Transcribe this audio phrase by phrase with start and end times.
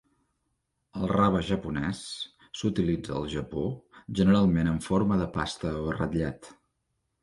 [1.01, 2.01] El rave japonés
[2.61, 3.69] s'utilitza al Japó
[4.23, 6.55] generalment en forma de pasta o ratllat.